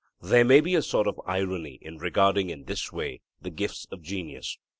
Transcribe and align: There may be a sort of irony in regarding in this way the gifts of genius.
There 0.23 0.43
may 0.43 0.61
be 0.61 0.73
a 0.73 0.81
sort 0.81 1.05
of 1.05 1.21
irony 1.27 1.77
in 1.79 1.99
regarding 1.99 2.49
in 2.49 2.63
this 2.63 2.91
way 2.91 3.21
the 3.39 3.51
gifts 3.51 3.85
of 3.91 4.01
genius. 4.01 4.57